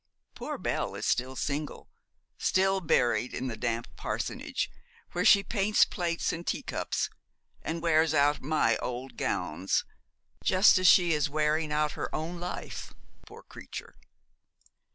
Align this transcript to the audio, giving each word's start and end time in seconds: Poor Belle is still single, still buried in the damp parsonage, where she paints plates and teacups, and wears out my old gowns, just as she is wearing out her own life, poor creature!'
Poor 0.33 0.57
Belle 0.57 0.95
is 0.95 1.05
still 1.05 1.35
single, 1.35 1.87
still 2.39 2.81
buried 2.81 3.35
in 3.35 3.45
the 3.49 3.55
damp 3.55 3.87
parsonage, 3.97 4.67
where 5.11 5.23
she 5.23 5.43
paints 5.43 5.85
plates 5.85 6.33
and 6.33 6.47
teacups, 6.47 7.07
and 7.61 7.83
wears 7.83 8.11
out 8.11 8.41
my 8.41 8.77
old 8.77 9.15
gowns, 9.15 9.85
just 10.43 10.79
as 10.79 10.87
she 10.87 11.13
is 11.13 11.29
wearing 11.29 11.71
out 11.71 11.91
her 11.91 12.09
own 12.15 12.39
life, 12.39 12.95
poor 13.27 13.43
creature!' 13.43 13.93